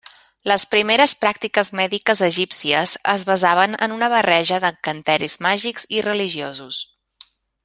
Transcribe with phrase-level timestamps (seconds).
[0.51, 6.85] Les primeres pràctiques mèdiques egípcies es basaven en una barreja d'encanteris màgics i religiosos.